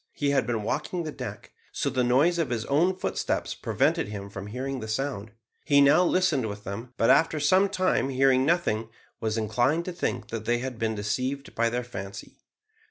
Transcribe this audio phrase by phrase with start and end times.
[0.13, 4.31] He had been walking the deck, so the noise of his own footsteps prevented him
[4.31, 5.29] from hearing the sound.
[5.63, 10.29] He now listened with them, but after some time, hearing nothing, was inclined to think
[10.29, 12.39] that they had been deceived by their fancy.